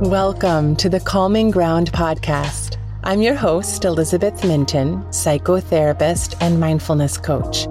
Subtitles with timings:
[0.00, 2.78] Welcome to the Calming Ground podcast.
[3.04, 7.66] I'm your host, Elizabeth Minton, psychotherapist and mindfulness coach.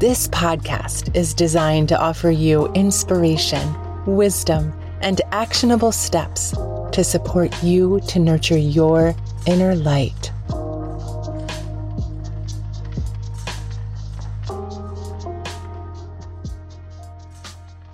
[0.00, 3.76] This podcast is designed to offer you inspiration,
[4.06, 6.54] wisdom, and actionable steps
[6.92, 9.14] to support you to nurture your
[9.46, 10.30] inner light.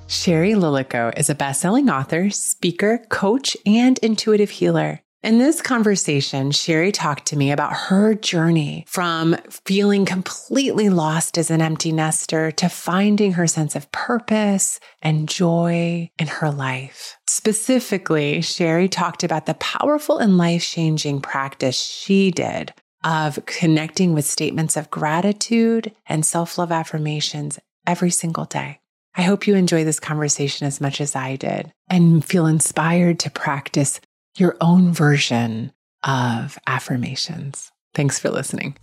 [0.06, 5.00] Shari Lillico is a best-selling author, speaker, coach, and intuitive healer.
[5.20, 11.50] In this conversation, Shari talked to me about her journey from feeling completely lost as
[11.50, 17.16] an empty nester to finding her sense of purpose and joy in her life.
[17.26, 24.24] Specifically, Shari talked about the powerful and life changing practice she did of connecting with
[24.24, 28.78] statements of gratitude and self love affirmations every single day.
[29.16, 33.30] I hope you enjoy this conversation as much as I did and feel inspired to
[33.30, 34.00] practice
[34.36, 35.72] your own version
[36.04, 37.72] of affirmations.
[37.94, 38.76] Thanks for listening.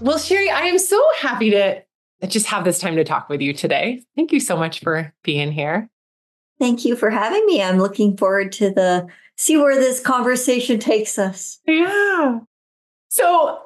[0.00, 1.82] Well, Shari, I am so happy to
[2.26, 4.02] just have this time to talk with you today.
[4.16, 5.88] Thank you so much for being here.
[6.58, 7.62] Thank you for having me.
[7.62, 11.58] I'm looking forward to the see where this conversation takes us.
[11.66, 12.40] Yeah.
[13.08, 13.60] So,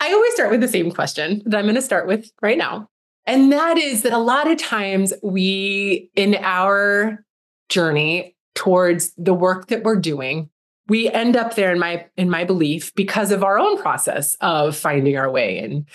[0.00, 2.88] I always start with the same question that I'm going to start with right now.
[3.28, 7.22] And that is that a lot of times we, in our
[7.68, 10.48] journey towards the work that we're doing,
[10.88, 14.74] we end up there in my in my belief because of our own process of
[14.74, 15.86] finding our way and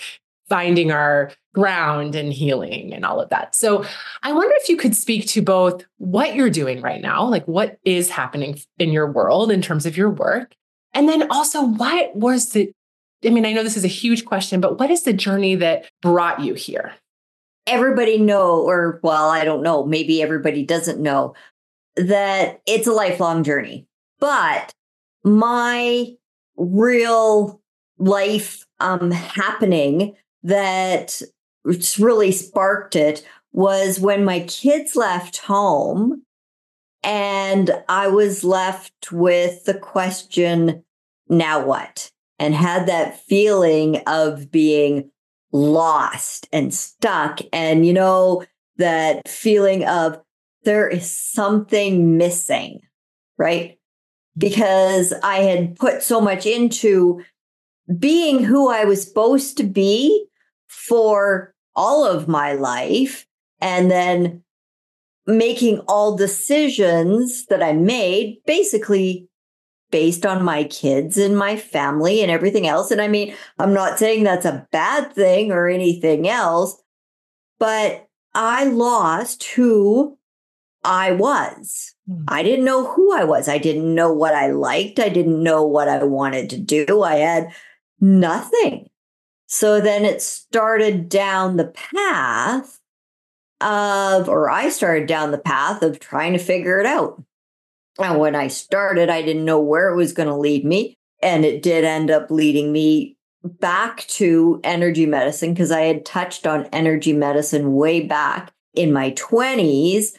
[0.48, 3.56] finding our ground and healing and all of that.
[3.56, 3.84] So
[4.22, 7.78] I wonder if you could speak to both what you're doing right now, like what
[7.84, 10.54] is happening in your world in terms of your work,
[10.92, 12.72] and then also what was the
[13.24, 15.90] I mean, I know this is a huge question, but what is the journey that
[16.00, 16.92] brought you here?
[17.66, 21.34] Everybody know, or well, I don't know, maybe everybody doesn't know
[21.96, 23.86] that it's a lifelong journey.
[24.20, 24.72] But
[25.22, 26.14] my
[26.56, 27.60] real
[27.98, 31.22] life um, happening that
[31.98, 36.22] really sparked it was when my kids left home
[37.02, 40.82] and I was left with the question,
[41.28, 42.10] now what?
[42.38, 45.10] And had that feeling of being
[45.54, 47.38] lost and stuck.
[47.52, 48.44] And, you know,
[48.76, 50.20] that feeling of
[50.64, 52.80] there is something missing,
[53.38, 53.78] right?
[54.36, 57.22] Because I had put so much into
[57.98, 60.26] being who I was supposed to be
[60.66, 63.26] for all of my life.
[63.60, 64.42] And then
[65.26, 69.28] making all decisions that I made basically
[69.90, 72.90] based on my kids and my family and everything else.
[72.90, 76.82] And I mean, I'm not saying that's a bad thing or anything else,
[77.58, 80.18] but I lost who
[80.82, 81.94] I was.
[82.10, 82.24] Mm.
[82.28, 83.48] I didn't know who I was.
[83.48, 84.98] I didn't know what I liked.
[84.98, 87.02] I didn't know what I wanted to do.
[87.02, 87.52] I had
[88.00, 88.90] nothing.
[89.46, 92.80] So then it started down the path
[93.60, 97.22] of, or I started down the path of trying to figure it out.
[97.98, 100.96] And when I started, I didn't know where it was going to lead me.
[101.22, 106.46] And it did end up leading me back to energy medicine because I had touched
[106.46, 110.16] on energy medicine way back in my 20s.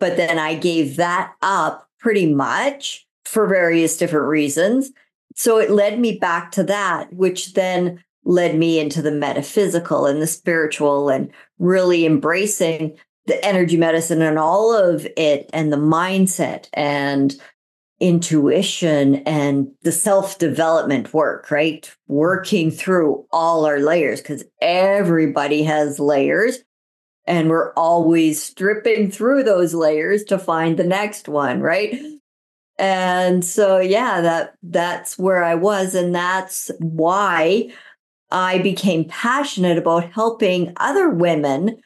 [0.00, 4.90] But then I gave that up pretty much for various different reasons.
[5.34, 10.20] So it led me back to that, which then led me into the metaphysical and
[10.20, 12.96] the spiritual and really embracing
[13.26, 17.36] the energy medicine and all of it and the mindset and
[18.00, 21.90] intuition and the self development work, right?
[22.06, 26.58] Working through all our layers because everybody has layers
[27.26, 31.98] and we're always stripping through those layers to find the next one, right?
[32.78, 37.70] And so yeah, that that's where I was and that's why
[38.30, 41.80] I became passionate about helping other women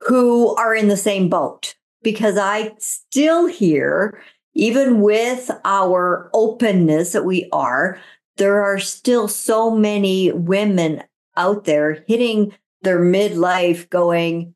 [0.00, 4.20] who are in the same boat because I still hear,
[4.54, 7.98] even with our openness that we are,
[8.36, 11.02] there are still so many women
[11.36, 14.54] out there hitting their midlife going,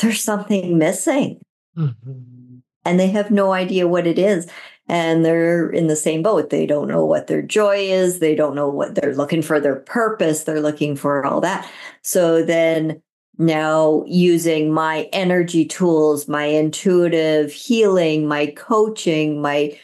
[0.00, 1.40] there's something missing.
[1.76, 2.58] Mm-hmm.
[2.84, 4.48] And they have no idea what it is.
[4.88, 6.50] And they're in the same boat.
[6.50, 8.18] They don't know what their joy is.
[8.18, 10.44] They don't know what they're looking for, their purpose.
[10.44, 11.70] They're looking for all that.
[12.02, 13.02] So then
[13.38, 19.78] now using my energy tools, my intuitive healing, my coaching, my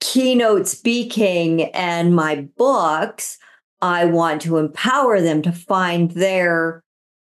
[0.00, 3.38] keynote speaking, and my books,
[3.80, 6.82] I want to empower them to find their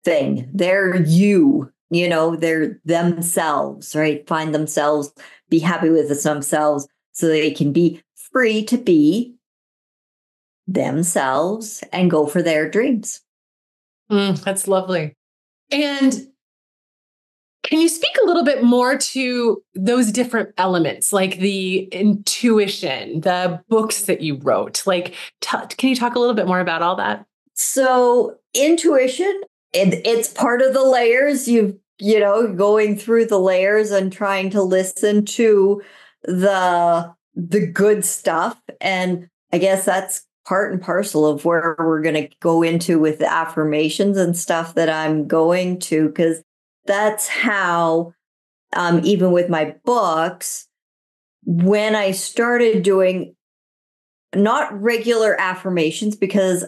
[0.03, 4.25] thing, their you, you know, their themselves, right?
[4.27, 5.11] Find themselves,
[5.49, 9.35] be happy with themselves so they can be free to be
[10.67, 13.21] themselves and go for their dreams.
[14.11, 15.15] Mm, that's lovely.
[15.71, 16.27] And
[17.63, 23.61] can you speak a little bit more to those different elements, like the intuition, the
[23.69, 24.85] books that you wrote?
[24.87, 27.25] Like, t- can you talk a little bit more about all that?
[27.53, 29.41] So, intuition,
[29.73, 31.47] it, it's part of the layers.
[31.47, 35.81] You've, you know, going through the layers and trying to listen to
[36.23, 42.15] the the good stuff, and I guess that's part and parcel of where we're going
[42.15, 46.43] to go into with the affirmations and stuff that I'm going to, because
[46.85, 48.13] that's how,
[48.73, 50.67] um, even with my books,
[51.45, 53.35] when I started doing
[54.35, 56.65] not regular affirmations because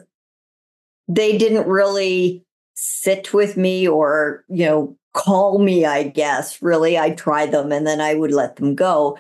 [1.08, 2.44] they didn't really
[2.76, 6.62] sit with me or, you know, call me, I guess.
[6.62, 9.18] Really, I tried them and then I would let them go.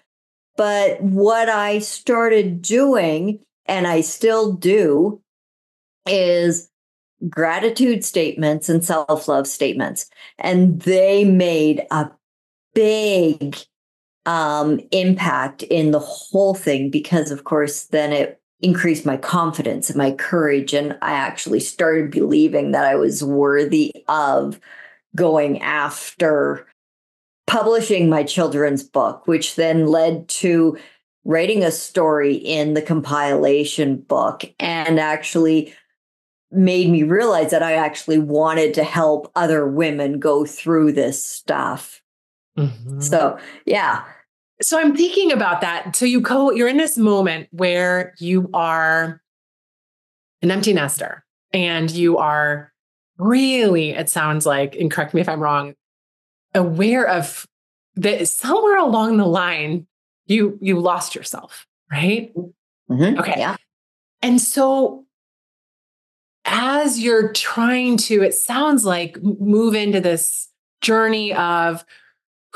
[0.57, 5.21] But what I started doing and I still do,
[6.07, 6.69] is
[7.29, 10.09] gratitude statements and self love statements.
[10.37, 12.09] And they made a
[12.73, 13.57] big
[14.25, 19.97] um, impact in the whole thing because, of course, then it increased my confidence and
[19.97, 20.73] my courage.
[20.73, 24.59] And I actually started believing that I was worthy of
[25.15, 26.65] going after
[27.45, 30.77] publishing my children's book, which then led to
[31.25, 35.73] writing a story in the compilation book and actually
[36.51, 42.01] made me realize that I actually wanted to help other women go through this stuff.
[42.57, 42.99] Mm-hmm.
[42.99, 44.03] So, yeah.
[44.61, 45.95] So I'm thinking about that.
[45.95, 49.21] So you go, you're in this moment where you are
[50.41, 52.71] an empty nester and you are
[53.17, 55.73] really, it sounds like, and correct me if I'm wrong,
[56.53, 57.47] aware of
[57.95, 59.87] that somewhere along the line,
[60.25, 62.33] you you lost yourself, right?
[62.89, 63.19] Mm-hmm.
[63.19, 63.35] Okay.
[63.37, 63.55] Yeah.
[64.21, 65.05] And so
[66.45, 70.49] as you're trying to, it sounds like move into this
[70.81, 71.85] journey of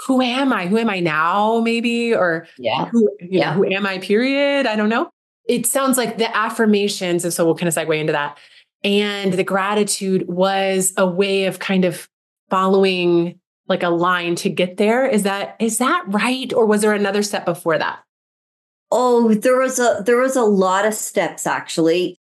[0.06, 0.68] who am I?
[0.68, 1.60] Who am I now?
[1.60, 3.52] Maybe, or yeah, who, yeah.
[3.52, 3.98] Know, who am I?
[3.98, 4.68] Period.
[4.68, 5.10] I don't know.
[5.48, 8.38] It sounds like the affirmations, and so we'll kind of segue into that.
[8.84, 12.08] And the gratitude was a way of kind of
[12.50, 15.06] following like a line to get there.
[15.06, 16.52] Is that is that right?
[16.54, 18.00] Or was there another step before that?
[18.92, 22.20] Oh, there was a there was a lot of steps actually.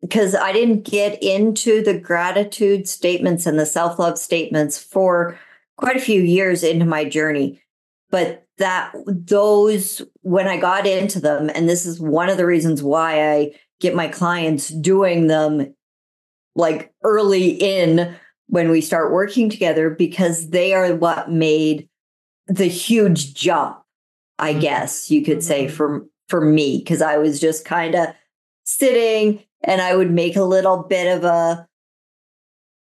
[0.00, 5.36] Because I didn't get into the gratitude statements and the self-love statements for
[5.76, 7.60] quite a few years into my journey.
[8.08, 12.80] But that those when I got into them, and this is one of the reasons
[12.80, 15.74] why I get my clients doing them
[16.54, 18.14] like early in
[18.48, 21.88] when we start working together because they are what made
[22.46, 23.80] the huge jump
[24.38, 24.60] i mm-hmm.
[24.60, 25.74] guess you could say mm-hmm.
[25.74, 28.08] for for me because i was just kind of
[28.64, 31.66] sitting and i would make a little bit of a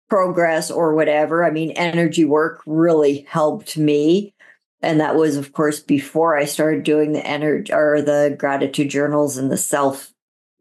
[0.09, 4.35] progress or whatever i mean energy work really helped me
[4.83, 9.37] and that was of course before i started doing the energy or the gratitude journals
[9.37, 10.13] and the self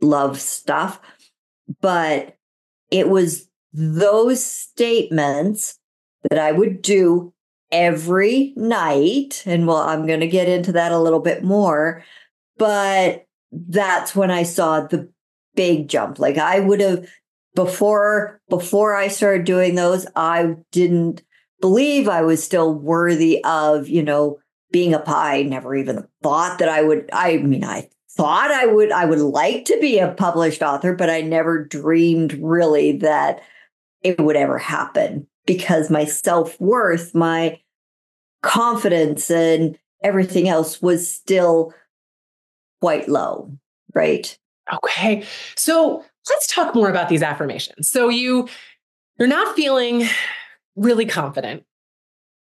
[0.01, 1.00] love stuff
[1.81, 2.35] but
[2.91, 5.77] it was those statements
[6.29, 7.33] that I would do
[7.71, 9.43] every night.
[9.45, 12.03] And well, I'm going to get into that a little bit more.
[12.57, 15.09] But that's when I saw the
[15.55, 16.19] big jump.
[16.19, 17.07] Like I would have
[17.55, 21.23] before before I started doing those, I didn't
[21.61, 24.39] believe I was still worthy of, you know,
[24.71, 25.41] being a pie.
[25.43, 27.09] Never even thought that I would.
[27.11, 28.91] I mean, I thought I would.
[28.91, 33.41] I would like to be a published author, but I never dreamed really that
[34.03, 37.59] it would ever happen because my self worth, my
[38.41, 41.73] confidence, and everything else was still
[42.81, 43.51] quite low.
[43.93, 44.37] Right.
[44.73, 45.23] Okay.
[45.55, 47.89] So let's talk more about these affirmations.
[47.89, 48.47] So you
[49.17, 50.07] you're not feeling
[50.75, 51.63] really confident.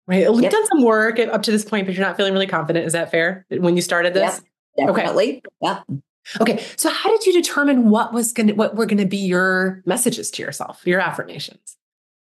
[0.07, 0.23] Right.
[0.23, 0.51] You've yep.
[0.51, 2.85] done some work up to this point, but you're not feeling really confident.
[2.85, 4.41] Is that fair when you started this?
[4.77, 5.29] Yep, definitely.
[5.29, 5.41] Okay.
[5.61, 5.79] Yeah.
[6.39, 6.63] Okay.
[6.75, 9.81] So how did you determine what was going to what were going to be your
[9.85, 11.77] messages to yourself, your affirmations?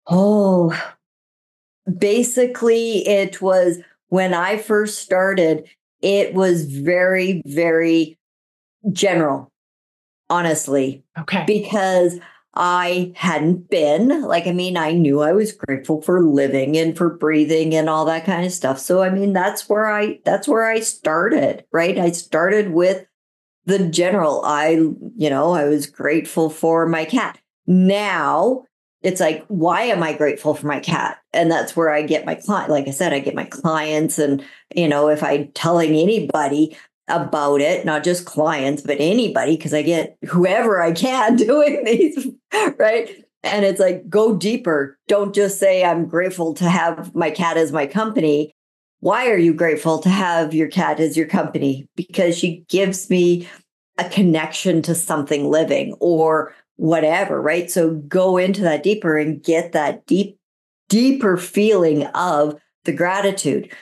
[0.08, 0.78] Oh,
[1.98, 5.68] basically it was when I first started,
[6.02, 8.18] it was very very
[8.92, 9.52] general.
[10.30, 11.04] Honestly.
[11.18, 11.44] Okay.
[11.46, 12.20] Because
[12.56, 14.22] I hadn't been.
[14.22, 18.06] Like, I mean, I knew I was grateful for living and for breathing and all
[18.06, 18.80] that kind of stuff.
[18.80, 21.98] So, I mean, that's where I that's where I started, right?
[21.98, 23.08] I started with
[23.66, 24.42] the general.
[24.46, 27.40] I, you know, I was grateful for my cat.
[27.66, 28.66] Now
[29.02, 31.18] it's like, why am I grateful for my cat?
[31.34, 32.70] And that's where I get my client.
[32.70, 34.44] Like I said, I get my clients, and
[34.76, 36.78] you know, if I'm telling anybody,
[37.08, 42.28] about it, not just clients, but anybody, because I get whoever I can doing these,
[42.78, 43.26] right?
[43.44, 44.98] And it's like, go deeper.
[45.08, 48.54] Don't just say, I'm grateful to have my cat as my company.
[49.04, 51.90] Why are you grateful to have your cat as your company?
[51.98, 53.50] Because she gives me
[53.98, 57.70] a connection to something living or whatever, right?
[57.70, 60.40] So go into that deeper and get that deep,
[60.88, 63.76] deeper feeling of the gratitude.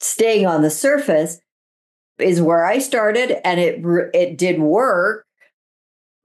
[0.00, 1.40] Staying on the surface,
[2.18, 3.82] is where I started and it
[4.14, 5.26] it did work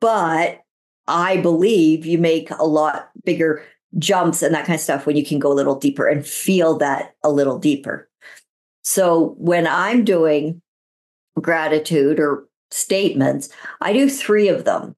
[0.01, 0.59] but
[1.07, 3.63] I believe you make a lot bigger
[3.97, 6.77] jumps and that kind of stuff when you can go a little deeper and feel
[6.79, 8.09] that a little deeper.
[8.81, 10.61] So when I'm doing
[11.39, 14.95] gratitude or statements, I do 3 of them.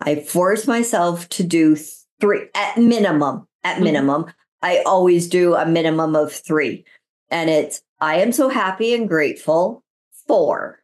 [0.00, 1.76] I force myself to do
[2.20, 3.84] 3 at minimum, at mm-hmm.
[3.84, 4.22] minimum.
[4.22, 4.30] Mm-hmm.
[4.62, 6.84] I always do a minimum of 3.
[7.30, 9.82] And it's I am so happy and grateful
[10.26, 10.80] for.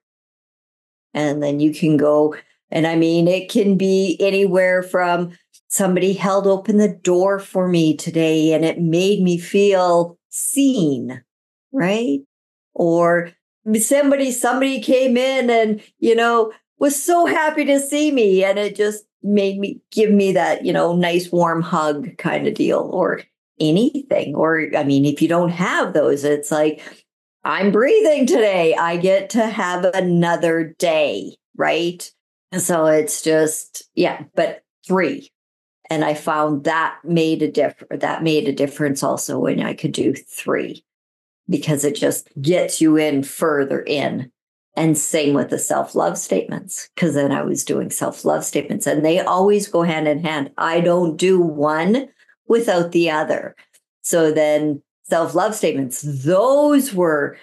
[1.15, 2.35] And then you can go,
[2.71, 5.33] and I mean, it can be anywhere from
[5.69, 11.23] somebody held open the door for me today and it made me feel seen,
[11.73, 12.21] right?
[12.75, 13.33] Or
[13.79, 18.75] somebody, somebody came in and, you know, was so happy to see me and it
[18.75, 23.23] just made me give me that, you know, nice warm hug kind of deal or
[23.61, 24.35] anything.
[24.35, 26.83] Or, I mean, if you don't have those, it's like,
[27.45, 28.75] I'm breathing today.
[28.75, 32.11] I get to have another day, right?
[32.51, 35.31] and So it's just, yeah, but three.
[35.91, 38.01] And I found that made a difference.
[38.01, 40.85] That made a difference also when I could do three
[41.49, 44.31] because it just gets you in further in.
[44.75, 48.87] And same with the self love statements, because then I was doing self love statements
[48.87, 50.51] and they always go hand in hand.
[50.57, 52.09] I don't do one
[52.49, 53.55] without the other.
[54.01, 56.03] So then self love statements.
[56.03, 57.37] Those were,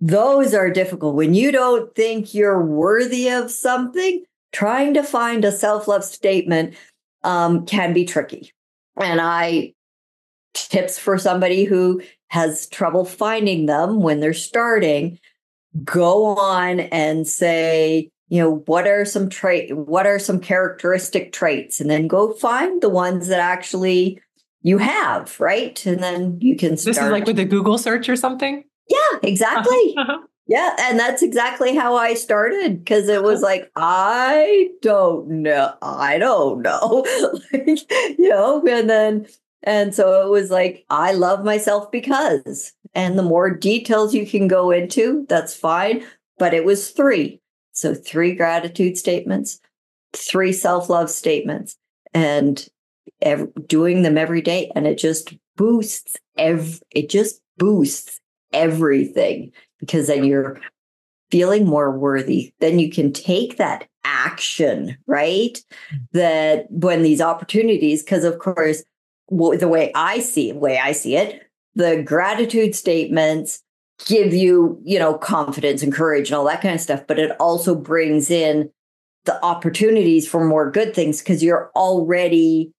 [0.00, 1.16] those are difficult.
[1.16, 6.74] When you don't think you're worthy of something, trying to find a self love statement
[7.24, 8.52] um, can be tricky.
[8.96, 9.74] And I,
[10.54, 15.18] tips for somebody who has trouble finding them when they're starting,
[15.84, 21.80] go on and say, you know, what are some trait, what are some characteristic traits?
[21.80, 24.20] And then go find the ones that actually
[24.62, 25.84] you have, right?
[25.86, 26.96] And then you can start.
[26.96, 28.64] This is like with a Google search or something?
[28.88, 29.94] Yeah, exactly.
[29.98, 30.18] Uh-huh.
[30.48, 33.52] Yeah, and that's exactly how I started because it was uh-huh.
[33.52, 37.04] like I don't know, I don't know,
[37.52, 37.66] like,
[38.16, 39.26] you know, and then
[39.66, 44.46] and so it was like I love myself because, and the more details you can
[44.46, 46.06] go into, that's fine.
[46.38, 47.40] But it was three,
[47.72, 49.60] so three gratitude statements,
[50.12, 51.76] three self love statements,
[52.14, 52.66] and
[53.20, 54.70] every, doing them every day.
[54.76, 58.20] And it just boosts ev- it just boosts
[58.52, 60.60] everything because then you're
[61.32, 62.54] feeling more worthy.
[62.60, 65.60] Then you can take that action right?
[65.92, 65.98] Mm.
[66.12, 68.84] that when these opportunities because of course
[69.30, 71.42] the way i see way i see it
[71.74, 73.62] the gratitude statements
[74.06, 77.32] give you you know confidence and courage and all that kind of stuff but it
[77.40, 78.70] also brings in
[79.24, 82.72] the opportunities for more good things because you're already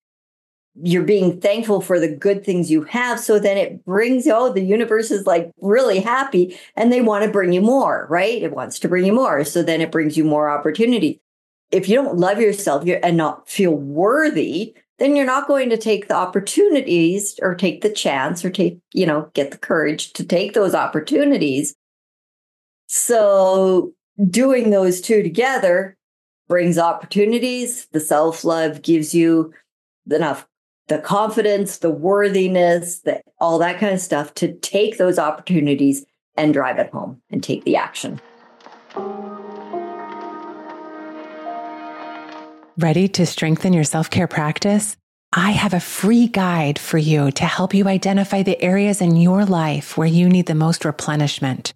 [0.84, 3.20] you're being thankful for the good things you have.
[3.20, 7.32] So then it brings, oh, the universe is like really happy and they want to
[7.32, 8.42] bring you more, right?
[8.42, 9.44] It wants to bring you more.
[9.44, 11.20] So then it brings you more opportunity.
[11.72, 16.08] If you don't love yourself and not feel worthy, then you're not going to take
[16.08, 20.54] the opportunities or take the chance or take, you know, get the courage to take
[20.54, 21.75] those opportunities.
[22.88, 23.94] So
[24.30, 25.96] doing those two together
[26.48, 27.88] brings opportunities.
[27.92, 29.54] The self love gives you
[30.10, 30.48] enough
[30.88, 36.54] the confidence, the worthiness, the, all that kind of stuff to take those opportunities and
[36.54, 38.22] drive it home and take the action.
[42.80, 44.96] Ready to strengthen your self care practice?
[45.34, 49.46] I have a free guide for you to help you identify the areas in your
[49.46, 51.74] life where you need the most replenishment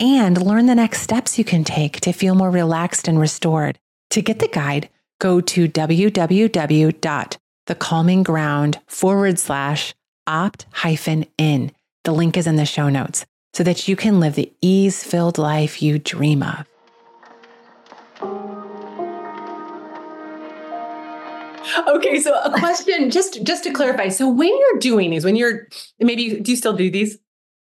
[0.00, 3.78] and learn the next steps you can take to feel more relaxed and restored.
[4.10, 4.88] To get the guide,
[5.18, 7.36] go to www
[7.66, 9.94] the calming ground forward slash
[10.26, 11.72] opt hyphen in.
[12.04, 15.36] The link is in the show notes so that you can live the ease filled
[15.36, 16.64] life you dream of.
[21.88, 24.08] Okay, so a question just just to clarify.
[24.08, 25.68] So when you're doing these, when you're
[26.00, 27.18] maybe do you still do these?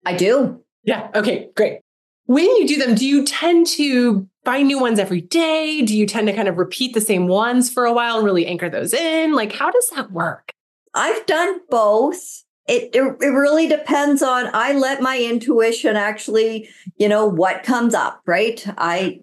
[0.04, 0.62] I do.
[0.84, 1.08] Yeah.
[1.14, 1.80] Okay, great.
[2.26, 5.82] When you do them, do you tend to find new ones every day?
[5.82, 8.46] Do you tend to kind of repeat the same ones for a while and really
[8.46, 9.32] anchor those in?
[9.32, 10.52] Like how does that work?
[10.94, 12.44] I've done both.
[12.68, 17.92] It, it, it really depends on I let my intuition actually, you know, what comes
[17.92, 18.64] up, right?
[18.78, 19.20] I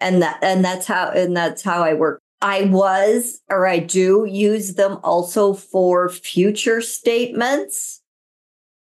[0.00, 2.22] and that and that's how and that's how I work.
[2.40, 8.00] I was or I do use them also for future statements.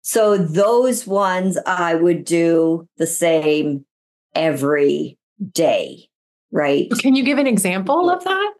[0.01, 3.85] So those ones I would do the same
[4.35, 5.17] every
[5.51, 6.09] day,
[6.51, 6.91] right?
[6.99, 8.53] Can you give an example of that?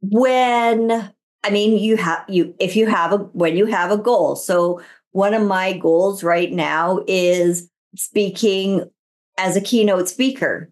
[0.00, 4.36] When I mean, you have you if you have a when you have a goal.
[4.36, 4.80] So
[5.12, 8.88] one of my goals right now is speaking
[9.38, 10.70] as a keynote speaker.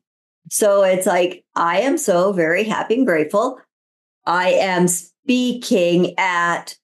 [0.51, 3.61] So it's like I am so very happy and grateful.
[4.27, 6.77] I am speaking at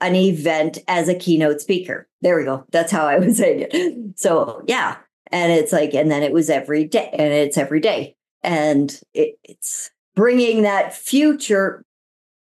[0.00, 2.08] an event as a keynote speaker.
[2.20, 2.64] There we go.
[2.70, 4.18] That's how I was saying it.
[4.18, 4.96] So yeah,
[5.32, 9.38] and it's like, and then it was every day, and it's every day, and it,
[9.44, 11.84] it's bringing that future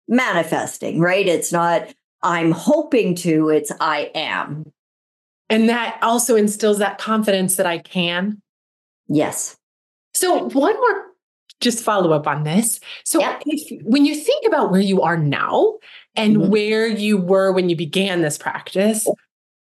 [0.07, 1.27] manifesting, right?
[1.27, 4.71] It's not, I'm hoping to, it's I am.
[5.50, 8.41] And that also instills that confidence that I can.
[9.07, 9.57] Yes.
[10.24, 11.06] So, one more
[11.60, 12.80] just follow up on this.
[13.03, 13.39] So, yeah.
[13.46, 15.80] if, when you think about where you are now
[16.15, 16.50] and mm-hmm.
[16.50, 19.06] where you were when you began this practice,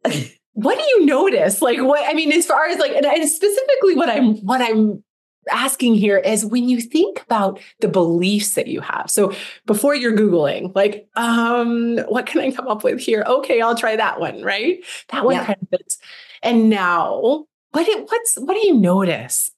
[0.52, 1.60] what do you notice?
[1.60, 5.02] Like, what I mean, as far as like, and specifically, what I'm what I'm
[5.50, 9.10] asking here is when you think about the beliefs that you have.
[9.10, 9.32] So
[9.64, 13.24] before you're Googling, like, um, what can I come up with here?
[13.26, 14.78] Okay, I'll try that one, right?
[15.08, 15.46] That one yeah.
[15.46, 15.98] kind of fits.
[16.40, 19.50] And now, what it, what's what do you notice?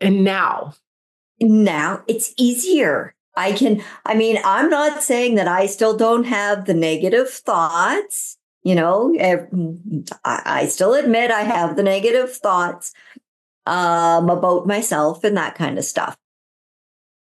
[0.00, 0.74] And now?
[1.40, 3.14] Now it's easier.
[3.36, 8.36] I can, I mean, I'm not saying that I still don't have the negative thoughts.
[8.64, 9.14] You know,
[10.24, 12.92] I still admit I have the negative thoughts,
[13.66, 16.16] um, about myself and that kind of stuff.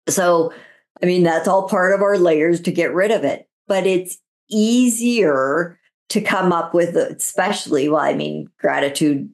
[0.09, 0.53] So,
[1.01, 4.17] I mean, that's all part of our layers to get rid of it, but it's
[4.49, 9.29] easier to come up with, especially, well, I mean, gratitude.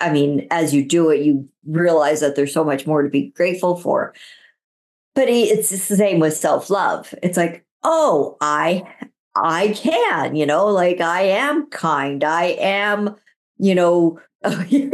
[0.00, 3.30] I mean, as you do it, you realize that there's so much more to be
[3.30, 4.14] grateful for.
[5.14, 7.14] But it's the same with self love.
[7.22, 8.84] It's like, oh, I,
[9.34, 12.22] I can, you know, like I am kind.
[12.24, 13.16] I am,
[13.58, 14.92] you know, and here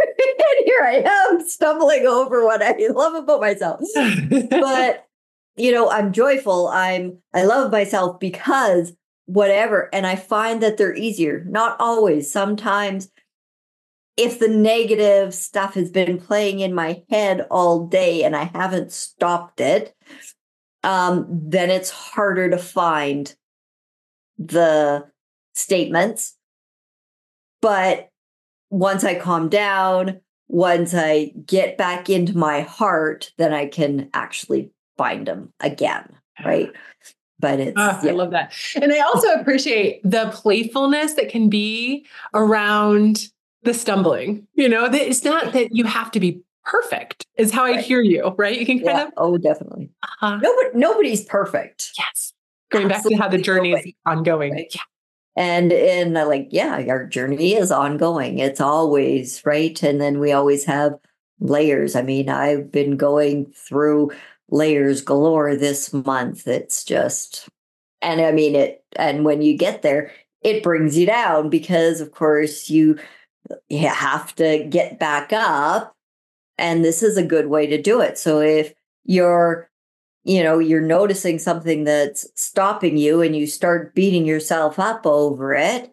[0.83, 3.81] I am stumbling over what I love about myself.
[4.51, 5.07] but
[5.57, 6.69] you know, I'm joyful.
[6.69, 8.93] I'm I love myself because
[9.27, 11.45] whatever and I find that they're easier.
[11.49, 12.31] Not always.
[12.31, 13.11] Sometimes
[14.17, 18.93] if the negative stuff has been playing in my head all day and I haven't
[18.93, 19.95] stopped it,
[20.83, 23.35] um, then it's harder to find
[24.39, 25.07] the
[25.55, 26.37] statements.
[27.61, 28.11] But
[28.71, 34.71] once I calm down, once I get back into my heart, then I can actually
[34.97, 36.09] find them again.
[36.45, 36.71] Right.
[37.39, 38.11] But it's, oh, yeah.
[38.11, 38.55] I love that.
[38.81, 43.29] And I also appreciate the playfulness that can be around
[43.67, 44.47] the stumbling.
[44.55, 47.79] You know, it's not that you have to be perfect, is how right.
[47.79, 48.59] I hear you, right?
[48.59, 49.07] You can kind yeah.
[49.09, 49.13] of.
[49.19, 49.91] Oh, definitely.
[50.03, 50.39] Uh-huh.
[50.43, 51.91] Nobody, nobody's perfect.
[51.99, 52.33] Yes.
[52.71, 53.91] Going Absolutely back to how the journey nobody.
[53.91, 54.53] is ongoing.
[54.53, 54.73] Right.
[54.75, 54.81] Yeah
[55.37, 60.65] and in like yeah our journey is ongoing it's always right and then we always
[60.65, 60.95] have
[61.41, 64.11] layers i mean i've been going through
[64.49, 67.49] layers galore this month it's just
[68.01, 70.11] and i mean it and when you get there
[70.43, 72.99] it brings you down because of course you
[73.69, 75.95] you have to get back up
[76.59, 78.19] and this is a good way to do it.
[78.19, 79.71] So if you're
[80.25, 85.55] you know you're noticing something that's stopping you and you start beating yourself up over
[85.55, 85.93] it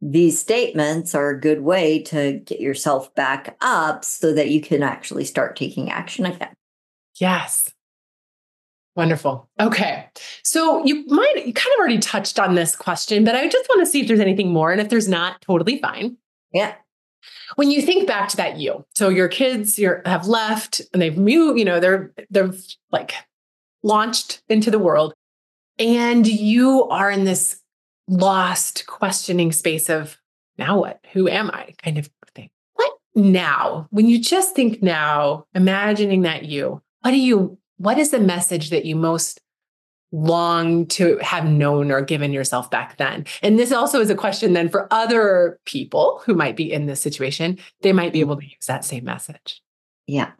[0.00, 4.82] these statements are a good way to get yourself back up so that you can
[4.82, 6.52] actually start taking action again.
[7.18, 7.72] Yes.
[8.94, 9.48] Wonderful.
[9.58, 10.06] Okay.
[10.42, 13.80] So you might you kind of already touched on this question but i just want
[13.80, 16.16] to see if there's anything more and if there's not totally fine
[16.52, 16.74] yeah
[17.56, 21.16] when you think back to that you, so your kids you have left and they've
[21.16, 22.52] moved, you know, they're they're
[22.90, 23.14] like
[23.82, 25.14] launched into the world,
[25.78, 27.60] and you are in this
[28.08, 30.18] lost, questioning space of
[30.58, 31.00] now what?
[31.12, 31.74] Who am I?
[31.82, 32.50] Kind of thing.
[32.74, 33.88] What now?
[33.90, 37.58] When you just think now, imagining that you, what do you?
[37.78, 39.40] What is the message that you most
[40.16, 43.26] long to have known or given yourself back then?
[43.42, 47.00] And this also is a question then for other people who might be in this
[47.00, 47.58] situation.
[47.82, 48.22] They might be mm.
[48.22, 49.60] able to use that same message.
[50.06, 50.30] Yeah.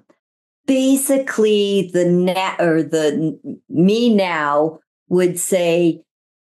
[0.67, 6.03] Basically, the net or the me now would say,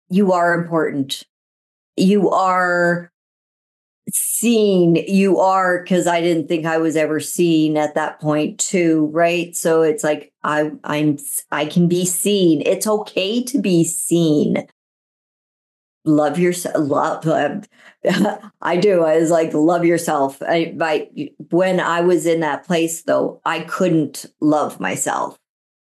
[0.09, 1.23] You are important.
[1.97, 3.13] You are
[4.13, 4.97] seen.
[4.97, 9.07] You are, because I didn't think I was ever seen at that point, too.
[9.13, 9.55] Right.
[9.57, 11.19] So it's like, I, I'm,
[11.51, 12.63] I can be seen.
[12.63, 14.67] It's okay to be seen
[16.05, 17.61] love yourself love uh,
[18.63, 23.03] i do i was like love yourself I, I when i was in that place
[23.03, 25.39] though i couldn't love myself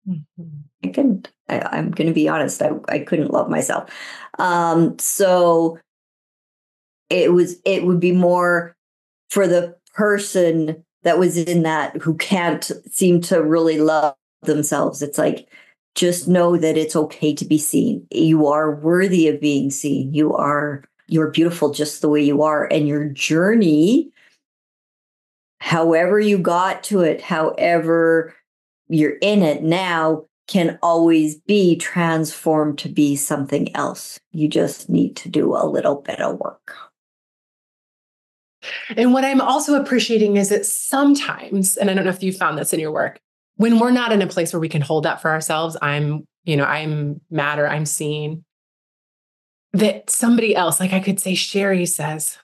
[0.06, 0.42] mm-hmm.
[0.84, 3.90] i couldn't I, am going to be honest I, I couldn't love myself
[4.38, 5.78] um so
[7.12, 8.74] it was it would be more
[9.30, 15.18] for the person that was in that who can't seem to really love themselves it's
[15.18, 15.48] like
[15.94, 18.06] just know that it's okay to be seen.
[18.10, 20.14] You are worthy of being seen.
[20.14, 24.10] You are you're beautiful just the way you are and your journey
[25.62, 28.34] however you got to it, however
[28.88, 34.18] you're in it now can always be transformed to be something else.
[34.32, 36.74] You just need to do a little bit of work.
[38.96, 42.58] And what I'm also appreciating is that sometimes, and I don't know if you found
[42.58, 43.18] this in your work,
[43.56, 46.56] when we're not in a place where we can hold that for ourselves, I'm, you
[46.56, 48.44] know, I'm matter, I'm seen.
[49.72, 52.38] That somebody else, like I could say, Shari says,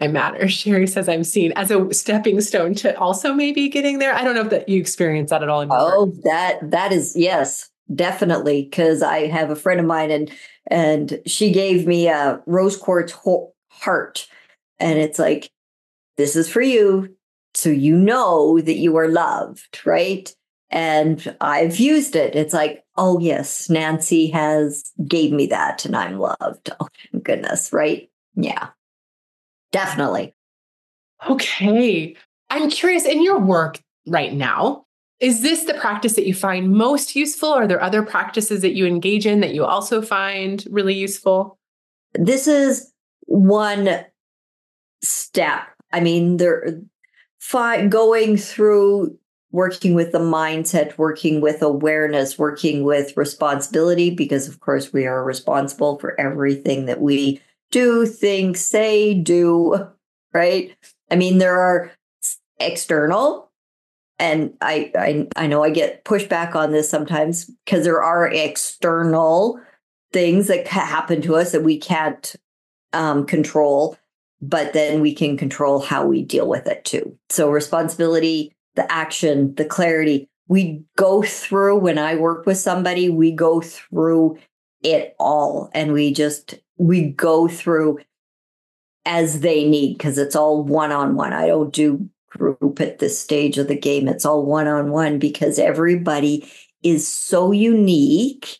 [0.00, 0.48] I matter.
[0.48, 4.14] Shari says I'm seen as a stepping stone to also maybe getting there.
[4.14, 5.66] I don't know if that you experience that at all.
[5.70, 8.62] oh, that that is yes, definitely.
[8.64, 10.30] Because I have a friend of mine, and
[10.68, 13.14] and she gave me a rose quartz
[13.68, 14.26] heart,
[14.78, 15.50] and it's like,
[16.20, 17.14] this is for you,
[17.54, 20.32] so you know that you are loved, right?
[20.70, 22.36] and I've used it.
[22.36, 26.70] It's like, oh yes, Nancy has gave me that and I'm loved.
[26.78, 26.88] Oh
[27.22, 28.08] goodness, right?
[28.36, 28.68] Yeah.
[29.72, 30.34] Definitely.
[31.28, 32.16] Okay.
[32.50, 34.86] I'm curious in your work right now,
[35.18, 37.50] is this the practice that you find most useful?
[37.50, 41.58] Are there other practices that you engage in that you also find really useful?
[42.14, 42.92] This is
[43.26, 44.04] one
[45.02, 45.62] step.
[45.92, 46.80] I mean, there
[47.38, 49.16] fi- going through
[49.52, 55.24] working with the mindset, working with awareness, working with responsibility, because of course we are
[55.24, 57.40] responsible for everything that we
[57.72, 59.88] do, think, say, do,
[60.32, 60.76] right?
[61.10, 61.90] I mean, there are
[62.58, 63.50] external,
[64.18, 69.60] and I I, I know I get pushback on this sometimes because there are external
[70.12, 72.34] things that happen to us that we can't
[72.92, 73.96] um, control,
[74.40, 77.16] but then we can control how we deal with it too.
[77.28, 80.28] So responsibility the action, the clarity.
[80.48, 84.38] We go through when I work with somebody, we go through
[84.82, 87.98] it all and we just we go through
[89.04, 91.32] as they need because it's all one on one.
[91.32, 94.08] I don't do group at this stage of the game.
[94.08, 96.50] It's all one on one because everybody
[96.82, 98.58] is so unique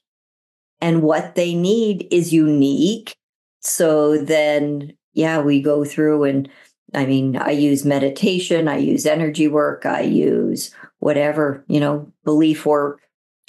[0.80, 3.14] and what they need is unique.
[3.60, 6.48] So then, yeah, we go through and
[6.94, 12.66] I mean, I use meditation, I use energy work, I use whatever, you know, belief
[12.66, 13.00] work,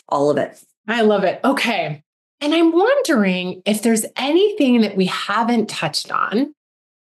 [0.10, 0.64] all of it.
[0.88, 1.40] I love it.
[1.44, 2.04] Okay.
[2.40, 6.54] And I'm wondering if there's anything that we haven't touched on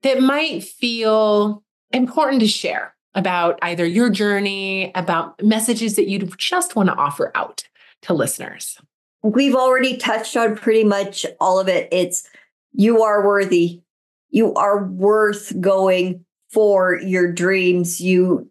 [0.03, 6.75] that might feel important to share about either your journey, about messages that you'd just
[6.75, 7.63] want to offer out
[8.03, 8.77] to listeners.
[9.23, 11.89] We've already touched on pretty much all of it.
[11.91, 12.29] It's
[12.71, 13.81] you are worthy.
[14.29, 18.01] You are worth going for your dreams.
[18.01, 18.49] You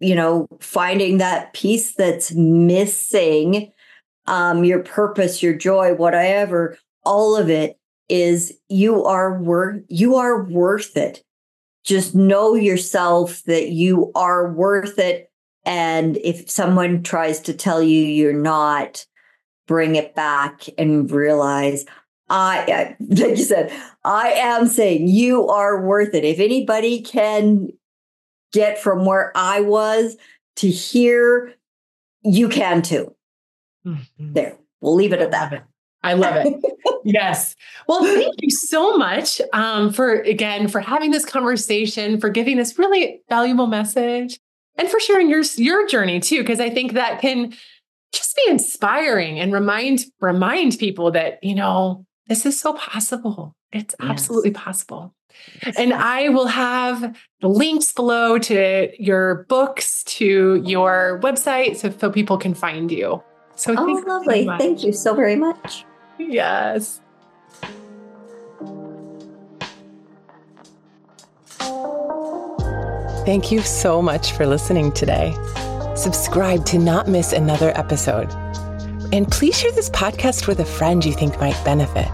[0.00, 3.70] you know finding that piece that's missing
[4.26, 10.44] um your purpose your joy whatever all of it is you are worth you are
[10.44, 11.22] worth it.
[11.84, 15.30] Just know yourself that you are worth it.
[15.66, 19.06] And if someone tries to tell you you're not
[19.66, 21.86] bring it back and realize
[22.28, 23.72] I, like you said,
[24.04, 26.24] I am saying you are worth it.
[26.24, 27.68] If anybody can
[28.52, 30.16] get from where I was
[30.56, 31.54] to here,
[32.22, 33.14] you can too.
[33.86, 34.32] Mm-hmm.
[34.32, 35.66] There, we'll leave it at that.
[36.02, 36.54] I love it.
[37.04, 37.56] yes.
[37.88, 42.78] Well, thank you so much um, for again for having this conversation, for giving this
[42.78, 44.38] really valuable message,
[44.76, 46.40] and for sharing your your journey too.
[46.40, 47.54] Because I think that can
[48.12, 53.54] just be inspiring and remind remind people that you know this is so possible.
[53.72, 54.10] It's yes.
[54.10, 55.14] absolutely possible.
[55.76, 62.10] And I will have the links below to your books, to your website, so, so
[62.10, 63.22] people can find you.
[63.56, 64.44] So, oh, lovely.
[64.44, 65.84] So thank you so very much.
[66.18, 67.00] Yes.
[73.24, 75.34] Thank you so much for listening today.
[75.96, 78.30] Subscribe to not miss another episode.
[79.14, 82.10] And please share this podcast with a friend you think might benefit.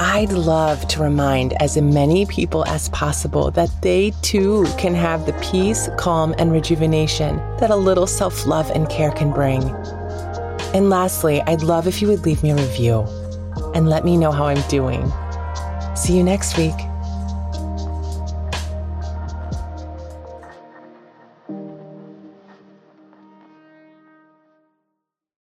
[0.00, 5.34] I'd love to remind as many people as possible that they too can have the
[5.42, 9.62] peace, calm, and rejuvenation that a little self love and care can bring.
[10.72, 13.00] And lastly, I'd love if you would leave me a review
[13.74, 15.12] and let me know how I'm doing.
[15.94, 16.72] See you next week.